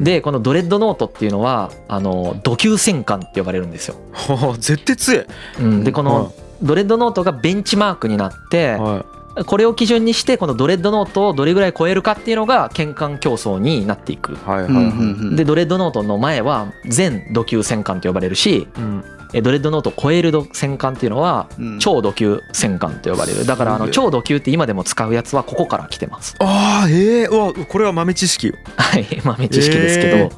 [0.00, 5.24] でこのドレッドノートっていうのはあの土級戦艦って呼ばれるんですよ、はあ絶対強い。
[5.60, 9.04] うん、でこのドレッドノートがベンチマークになっては
[9.46, 14.32] これを基準にしてこのドレッドノートをどれぐらい超えるかっていうのが剣艦競争になっていく。
[14.32, 14.84] いはいはいはい。
[14.84, 14.88] う
[15.32, 19.04] んでドレッドノートの前は全土級戦艦と呼ばれるしうん。
[19.04, 21.78] えドレッドノートを超えるど戦艦っていうのはうん。
[21.78, 23.46] 超土級戦艦と呼ばれる。
[23.46, 26.36] だからあの超土級って今でも使うやつはここから来てます。
[26.40, 28.48] ああええうわこれは豆知識。
[28.48, 30.30] よはい 豆知識ですけど、えー。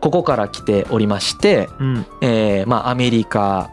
[0.00, 2.06] ここから来ておりまして、うん。
[2.20, 3.70] えーまあアメリカ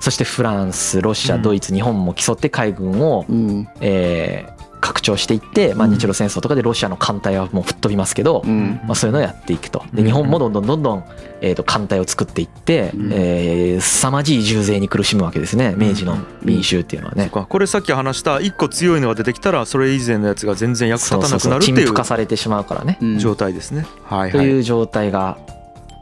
[0.00, 1.42] そしてフランスロシアうん。
[1.42, 3.68] ドイツ日本も競って海軍を、うん。
[3.80, 4.61] えー
[5.02, 5.94] 拡張していって、まあ、うん。
[5.94, 8.80] 日露戦争とかでロシアの艦隊はもう吹っ飛びますけど、うん。
[8.84, 9.84] まあ、そういうのをやっていくと。
[9.92, 10.06] でうん。
[10.06, 11.04] 日本もどんどんどんどん、
[11.40, 13.10] えー、と艦隊を作っていって、うん。
[13.12, 15.74] えー凄まじい重税に苦しむわけですね。
[15.76, 17.24] 明治の民衆っていうのはね。
[17.24, 17.46] そっか。
[17.46, 23.18] これさっき話した一個強いのが出てきたらそれ以前のやつが全然役立たなくなるっていう化されてしまうからね、うん。
[23.18, 23.86] 状態ですね。
[24.04, 24.46] はいとはい。
[24.46, 25.38] いう状態が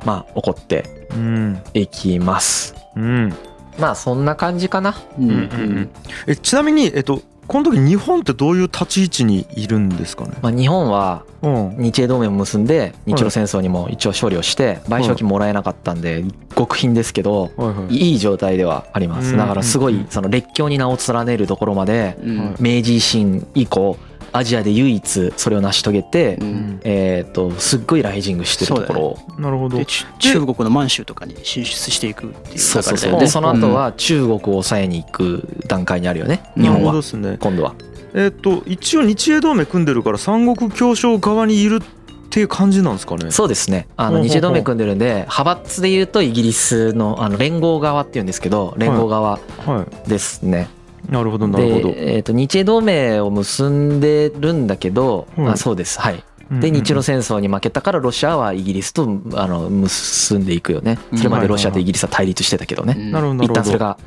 [0.04, 1.62] まあ起こってうん。
[1.74, 2.74] いきます。
[2.96, 3.34] うん。
[3.78, 4.94] まあそんな感じかな。
[5.18, 5.30] うん。
[5.30, 5.46] うんうんう
[5.80, 5.90] ん。
[6.26, 10.34] えちなみにえっとこの時日本ってどういう立ち位置にいるんですかね？
[10.40, 11.76] まあ、日本はうん。
[11.78, 16.22] 日英同盟を結んで日露戦争にも一応勝利をして賠償金もらえなかったんで
[16.54, 18.18] 極貧ですけどはいはい。
[18.18, 19.32] 状態ではあります。
[19.32, 19.36] うん。
[19.36, 22.16] だからすごいその列強に名を連ねるところまで
[22.60, 23.96] 明治維新以降
[24.32, 26.80] アジアで唯一それを成し遂げてうん。
[26.84, 29.00] えっとすっごいライジングしてるところ。
[29.02, 29.78] をなるほど。
[30.18, 33.20] 中国の満州とかに進出していくっていうそうそうそう。
[33.20, 37.36] でその後は中国を抑えに行く段階にあるよね日なるほど本はですね。
[37.40, 37.74] 今度は。
[38.14, 43.30] えっと一応日英同盟組んでるから三国協商側にいるっていう感じなんですかね。
[43.30, 43.88] そうですね。
[43.96, 50.68] あの日英同盟組んでるんで派閥で言うとイギリスのあの連合側っていうんですけど連合側はですね。
[50.70, 50.79] い
[51.10, 51.88] なるほどなるほど。
[51.88, 56.00] で、えー、と日英同盟を結んでるんだけど、はいあそうです。
[56.00, 56.24] はい。
[56.50, 60.98] で日露戦争に負けたからロシアはイギリスとあの結んでいくよね。
[61.14, 62.94] それまでロシアとイギリスは対立してたけどね。
[62.96, 63.60] うんなるほどなるほど。
[63.60, 63.98] 一旦それが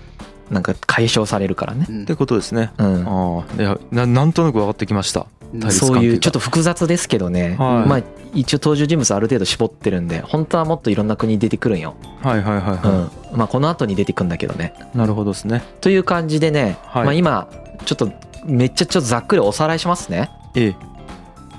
[0.53, 1.85] なんか解消されるからね。
[1.89, 2.01] うん。
[2.03, 2.71] ってことですね。
[2.77, 3.07] うん。
[3.07, 3.61] ああ。
[3.61, 5.27] いやななんとなく分かってきました。
[5.69, 7.89] そういうちょっと複雑ですけどね、はい。
[7.89, 8.01] まあ
[8.33, 13.37] 一応登場人物ある程度絞ってるんで本当はもっといろんな国出てくるんよ、はいはいはいはうん。
[13.37, 14.73] まあ、この後に出てくんだけどね。
[14.95, 15.61] いなるほどですね。
[15.81, 17.03] という感じでね、はい。
[17.05, 17.47] まあ、今
[17.85, 18.11] ちょっと
[18.45, 20.31] めっちゃちょっとざっくりおさらいしますね。
[20.55, 20.92] ええ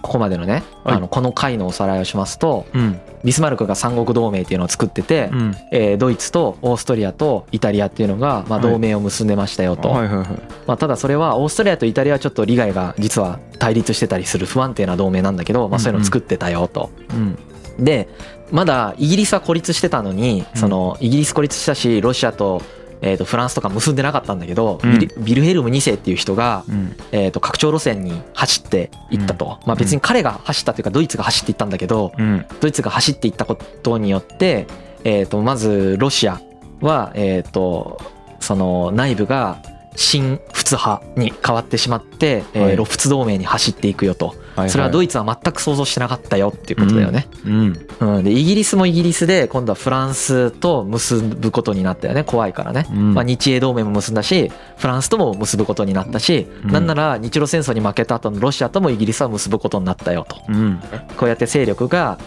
[0.05, 0.97] ここまでのね、はい。
[0.97, 3.01] あのこの回のおさらいをしますとうん。
[3.25, 5.57] ビスマルクが三国同盟っていうのを作ってて、うん。
[5.73, 8.71] えードイツとオーストリアとイタリアっていうのが、まあ、はい。
[8.71, 10.27] 同盟を結んでましたよと、はいはいはい。
[10.67, 16.91] まあ、ただそれはオーストリアとイタリアはちょっと利害が実は対立してたりする不安定な同盟なんだけど、まあ、そういうのを作ってたよと。
[17.11, 17.39] うん。
[17.83, 18.09] で
[18.53, 20.61] まだイギリスは孤立してたのにうん。
[20.61, 22.61] そのイギリス孤立したしロシアと,、
[23.07, 24.99] えー、とフランスとか結んでなかったんだけど、うん。
[25.23, 26.97] ビルヘルム2世っていう人が、うん。
[27.13, 32.47] えー、と拡張路線に走っていったと、まあ、別に彼が走ったというかドイツが走っていったんだけどうん。
[32.61, 34.67] ドイツが走っていったことによって、
[35.05, 36.41] えー、とまずロシア
[36.81, 38.01] は、えー、と
[38.41, 39.61] その内部が
[39.97, 42.75] 新仏派に変わってしまって、えーはい。
[42.75, 44.35] 露仏同盟に走っていくよと。
[44.57, 47.27] はいそれはドイイツは全く想像してなかったよっていうことだよね。
[47.45, 52.23] うんうん、でイギリスもイギリスで今度はフランスと結ぶことになったよね。
[52.25, 53.15] 怖いからね、うん。
[53.15, 56.71] まあ、日英同盟も結んだしフランスとも結ぶことになったし、うん。
[56.71, 60.37] なんなら日露戦争に負けた後のロシアともイギリスは結ぶことになったよと。
[60.49, 60.81] うん。
[61.17, 62.19] こうやって勢力が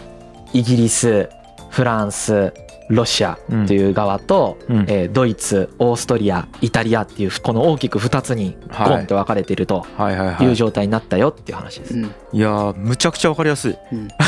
[0.52, 1.30] イギリス
[1.70, 2.52] フランス
[2.88, 4.78] ロシアという側と、うん。
[4.88, 10.44] えードイツオーストリアイタリアっていうこの大きく2つにゴンって分かれてるとはいはいはい。
[10.44, 11.94] いう状態になったよっていう話です。
[11.94, 12.04] うん。
[12.04, 13.76] いやーむちゃくちゃわかりやすい。
[13.92, 14.08] うん。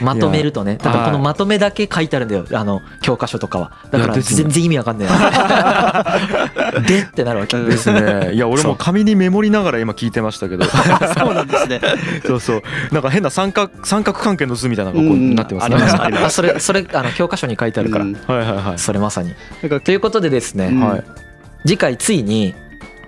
[0.02, 2.46] まとめるとねだからこのはいまとめだけ書いてあるんだよ。
[2.52, 3.72] あの教科書とかは。
[3.90, 5.08] だから全然意味わかんない。
[6.86, 7.56] でってなるわけ。
[7.56, 8.32] うんですね。
[8.34, 10.64] いや俺も紙にメモりながら今聞いてましたけど。
[10.64, 11.80] そうなんですね。
[12.26, 12.62] そうそう。
[12.92, 15.34] なんか変な三角三角関係の図みたいなのがこううん。
[15.34, 15.76] なってますね。
[16.24, 18.14] あそれそれあの教科書に書いてあるから、うん。
[18.14, 18.78] はいはいはい。
[18.78, 19.34] それまさに。
[19.84, 20.70] ということでですね、
[21.64, 22.54] 次回ついに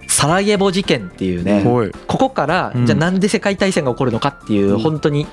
[0.08, 1.62] サラエボ事件っていうね、
[2.06, 2.86] ここからうん。
[2.86, 4.78] じゃあなんで世界大戦が起こるのかっていううん。
[4.80, 5.26] 本当に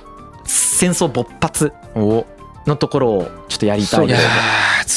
[0.46, 2.26] 戦争勃発お。
[2.68, 4.22] のところをちょっとやりたいいやー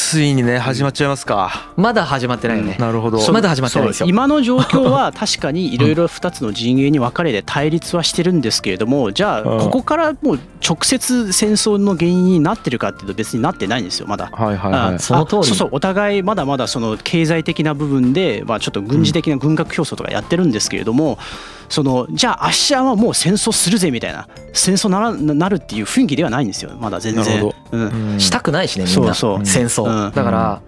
[0.09, 1.71] ついにね始まっちゃいますか。
[1.77, 3.21] まだ始まってないよね、なるほど。
[3.31, 4.07] まだ始まってないですよ。
[4.09, 9.59] 今の状況は 確かにいろいろ2つの陣営に分かれて対立はしてるんですけれどもじゃあうん。
[9.59, 14.31] ここからもう直接戦争の原因になってるかっていうと別になってないんですよまだ。
[14.33, 14.95] はいはいはい。
[14.95, 15.41] あその通り。
[15.41, 21.19] あそうそうお互いまだまだその経済的な部分で、まあ、ちょっと軍事的な軍拡競争とかやってるんですけれども、
[21.69, 26.71] そのじゃあアッシャーはもう戦争するぜみたいな戦争ならなるっていう雰囲気ではないんですよ。
[26.81, 27.25] まだ全然。
[27.25, 28.21] なるほうんうん。
[28.21, 29.15] したくないしねみんな。
[29.15, 29.47] そうそう。
[29.47, 30.61] 戦争、うんだから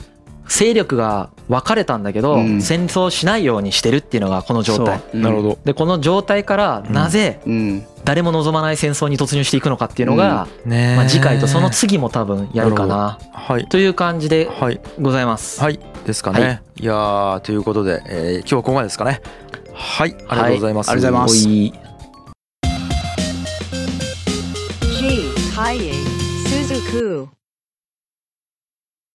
[0.49, 2.61] 勢力が分かれたんだけど、うん。
[2.61, 5.01] 戦争しないようにしてるっていうのがこの状態。
[5.15, 5.59] なるほど。
[5.65, 7.87] でこの状態からなぜうん。
[8.05, 13.19] 誰も望まない戦争に突入していくのかっていうのが、ねまあ、次回とその次も多分やるかな。
[13.33, 13.67] はい。
[13.69, 14.81] という感じではい。
[15.01, 15.61] ございます。
[15.61, 15.79] はい。
[16.07, 16.63] ですかね、、はい。
[16.85, 19.21] やーということで、えー今日はここまでですかね。
[19.75, 20.17] はい。
[20.29, 20.97] ありがとうございます、はい。
[20.97, 21.79] ありがとうございま
[27.35, 27.40] す.